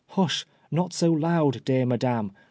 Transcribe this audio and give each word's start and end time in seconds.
* 0.05 0.07
Hush, 0.17 0.47
not 0.71 0.93
so 0.93 1.11
loud, 1.11 1.63
dear 1.63 1.85
Madame 1.85 2.31